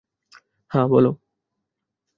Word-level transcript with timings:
হ্যাঁ, 0.71 0.87
বল? 0.87 1.05